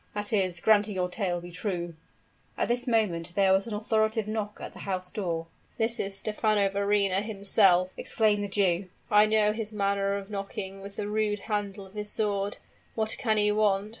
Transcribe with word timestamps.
that 0.15 0.33
is, 0.33 0.59
granting 0.59 0.95
your 0.95 1.07
tale 1.07 1.37
to 1.37 1.43
be 1.43 1.51
true" 1.51 1.93
At 2.57 2.67
this 2.69 2.87
moment 2.87 3.33
there 3.35 3.53
was 3.53 3.67
an 3.67 3.75
authoritative 3.75 4.27
knock 4.27 4.57
at 4.59 4.73
the 4.73 4.79
house 4.89 5.11
door. 5.11 5.45
"This 5.77 5.99
is 5.99 6.17
Stephano 6.17 6.69
Verrina 6.69 7.21
himself!" 7.21 7.93
exclaimed 7.95 8.43
the 8.43 8.47
Jew. 8.47 8.89
"I 9.11 9.27
know 9.27 9.51
his 9.53 9.71
manner 9.71 10.15
of 10.15 10.31
knocking 10.31 10.81
with 10.81 10.95
the 10.95 11.07
rude 11.07 11.41
handle 11.41 11.85
of 11.85 11.93
his 11.93 12.09
sword. 12.11 12.57
What 12.95 13.15
can 13.19 13.37
he 13.37 13.51
want? 13.51 13.89